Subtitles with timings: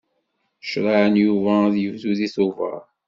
[0.69, 2.81] Creɛ n Yuba ad yebdu deg Tubeṛ.